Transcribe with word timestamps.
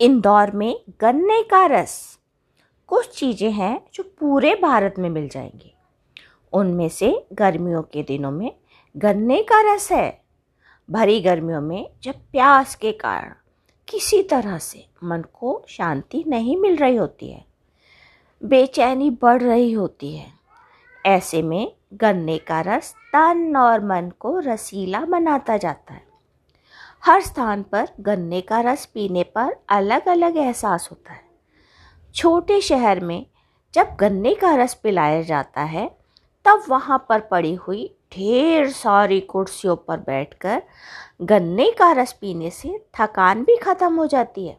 इंदौर 0.00 0.50
में 0.50 0.80
गन्ने 1.00 1.42
का 1.42 1.64
रस। 1.66 2.18
कुछ 2.88 3.08
चीज़ें 3.18 3.50
हैं 3.52 3.80
जो 3.94 4.02
पूरे 4.20 4.54
भारत 4.54 4.94
में 4.98 5.08
मिल 5.10 5.28
जाएँगी। 5.28 5.74
उनमें 6.52 6.88
से 6.88 7.12
गर्मियों 7.32 7.82
के 7.82 8.02
दिनों 8.02 8.30
में 8.30 8.52
गन्ने 8.96 9.42
का 9.42 9.60
रस 9.64 9.90
है। 9.92 10.20
भरी 10.88 11.20
गर्मियों 11.20 11.60
में 11.60 11.90
जब 12.02 12.14
प्यास 12.32 12.74
के 12.74 12.92
कारण 12.92 13.34
किसी 13.88 14.22
तरह 14.22 14.58
से 14.58 14.86
मन 15.04 15.24
को 15.32 15.64
शांति 15.68 16.24
नहीं 16.28 16.56
मिल 16.56 16.76
रही 16.76 16.96
होती 16.96 17.30
है, 17.30 17.44
बेचैनी 18.42 19.10
बढ़ 19.22 19.42
रही 19.42 19.72
होती 19.72 20.16
है। 20.16 20.26
ऐसे 21.04 21.42
में 21.42 21.72
गन्ने 21.94 22.38
का 22.38 22.60
रस 22.60 22.94
तन 23.12 23.56
और 23.56 23.84
मन 23.84 24.12
को 24.18 24.38
रसीला 24.38 25.00
बनाता 25.00 25.56
जाता 25.56 25.94
है। 25.94 26.09
हर 27.02 27.20
स्थान 27.20 27.62
पर 27.62 27.88
गन्ने 28.00 28.40
का 28.40 28.60
रस 28.60 28.84
पीने 28.84 29.22
पर 29.34 29.54
अलग 29.68 30.08
अलग 30.08 30.36
एहसास 30.36 30.88
होता 30.90 31.12
है। 31.12 31.22
छोटे 32.14 32.60
शहर 32.60 33.00
में 33.00 33.26
जब 33.74 33.96
गन्ने 34.00 34.34
का 34.34 34.54
रस 34.54 34.74
पिलाया 34.74 35.22
जाता 35.22 35.62
है, 35.62 35.86
तब 36.44 36.64
वहाँ 36.68 36.98
पर 37.08 37.20
पड़ी 37.20 37.54
हुई 37.54 37.86
ढेर 38.12 38.70
सारी 38.70 39.20
कुर्सियों 39.20 39.76
पर 39.76 39.98
बैठकर 39.98 40.62
गन्ने 41.22 41.70
का 41.70 41.90
रस 41.92 42.12
पीने 42.12 42.50
से 42.50 42.78
थकान 42.94 43.42
भी 43.44 43.56
ख़त्म 43.56 43.94
हो 43.94 44.06
जाती 44.06 44.46
है। 44.48 44.58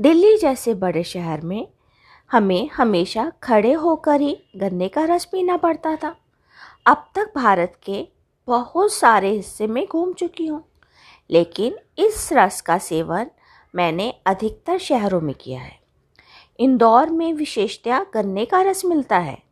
दिल्ली 0.00 0.36
जैसे 0.36 0.74
बड़े 0.74 1.02
शहर 1.04 1.40
में 1.40 1.68
हमें 2.30 2.68
हमेशा 2.74 3.30
खड़े 3.42 3.72
होकर 3.72 4.20
ही 4.20 4.36
गन्ने 4.56 4.88
का 4.88 5.04
रस 5.04 5.24
पीना 5.24 5.56
पड़ता 5.56 5.96
था। 5.96 6.14
अब 6.86 7.08
तक 7.14 7.32
भारत 7.36 7.78
के 7.84 8.06
बहुत 8.48 8.92
सारे 8.92 9.30
हिस्से 9.30 9.66
में 9.66 9.86
घूम 9.86 10.12
चुकी 10.12 10.46
हूँ। 10.46 10.64
लेकिन 11.30 11.76
इस 11.98 12.32
रस 12.32 12.60
का 12.60 12.78
सेवन 12.78 13.26
मैंने 13.74 14.14
अधिकतर 14.26 14.78
शहरों 14.78 15.20
में 15.20 15.34
किया 15.34 15.60
है। 15.60 15.80
इंदौर 16.60 17.10
में 17.10 17.32
विशेषतया 17.32 18.06
गन्ने 18.14 18.44
का 18.44 18.62
रस 18.62 18.84
मिलता 18.84 19.18
है। 19.18 19.42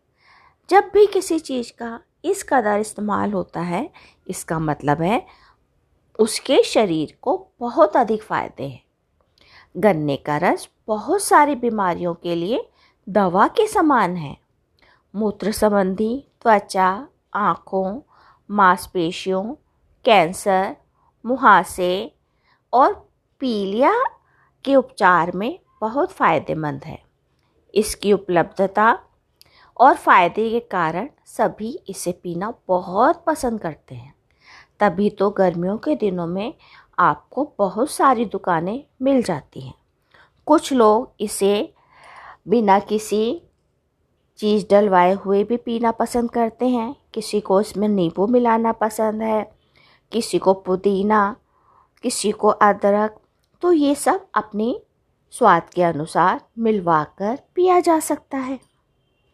जब 0.70 0.91
भी 0.94 1.06
किसी 1.06 1.38
चीज़ 1.38 1.72
का 1.72 2.00
इस 2.25 2.42
कदर 2.42 2.78
इस्तेमाल 2.78 3.33
होता 3.33 3.61
है, 3.61 3.91
इसका 4.28 4.58
मतलब 4.58 5.03
है 5.03 5.27
उसके 6.19 6.62
शरीर 6.62 7.19
को 7.22 7.48
बहुत 7.60 7.97
अधिक 7.97 8.22
फ़ायदे 8.22 8.64
हैं। 8.64 8.83
गन्ने 9.77 10.16
का 10.16 10.36
रस 10.36 10.69
बहुत 10.86 11.22
सारी 11.22 11.55
बीमारियों 11.55 12.14
के 12.14 12.34
लिए 12.34 12.69
दवा 13.08 13.48
के 13.48 13.66
समान 13.66 14.16
है। 14.16 14.36
मूत्र 15.14 15.53
संबंधी 15.53 16.25
त्वचा, 16.42 17.08
आँखों 17.34 18.00
मांसपेशियों, 18.50 19.55
कैंसर, 20.05 20.77
मुहासे 21.27 22.12
और 22.72 23.11
पीलिया 23.41 24.05
के 24.64 24.77
उपचार 24.77 25.33
में 25.33 25.58
बहुत 25.80 26.12
फ़ायदेमंद 26.12 26.84
है। 26.84 27.03
इसकी 27.75 28.12
उपलब्धता 28.12 28.98
और 29.77 29.94
फ़ायदे 29.94 30.50
के 30.50 30.61
कारण 30.61 31.08
सभी 31.27 31.80
इसे 31.88 32.12
पीना 32.12 32.55
बहुत 32.69 33.25
पसंद 33.27 33.61
करते 33.61 33.94
हैं। 33.94 34.14
तभी 34.81 35.10
तो 35.10 35.31
गर्मियों 35.31 35.78
के 35.78 35.94
दिनों 35.94 36.27
में 36.27 36.55
आपको 36.98 37.53
बहुत 37.58 37.91
सारी 37.91 38.25
दुकानें 38.25 38.84
मिल 39.03 39.22
जाती 39.22 39.60
हैं। 39.60 39.75
कुछ 40.47 40.72
लोग 40.72 41.12
इसे 41.20 41.75
बिना 42.48 42.78
किसी 42.78 43.42
चीज़ 44.38 44.66
डलवाए 44.70 45.12
हुए 45.14 45.44
भी 45.44 45.56
पीना 45.56 45.90
पसंद 45.90 46.30
करते 46.30 46.68
हैं। 46.68 46.94
किसी 47.14 47.40
को 47.40 47.60
इसमें 47.60 47.88
नींबू 47.88 48.26
मिलाना 48.26 48.72
पसंद 48.72 49.22
है, 49.22 49.42
किसी 50.12 50.38
को 50.38 50.54
पुदीना, 50.54 51.36
किसी 52.02 52.30
को 52.30 52.48
अदरक। 52.48 53.20
तो 53.62 53.72
ये 53.72 53.94
सब 53.94 54.26
अपने 54.34 54.80
स्वाद 55.30 55.70
के 55.74 55.82
अनुसार 55.82 56.40
मिलवा 56.58 57.02
कर 57.18 57.38
पिया 57.54 57.80
जा 57.80 57.98
सकता 58.00 58.38
है। 58.38 58.58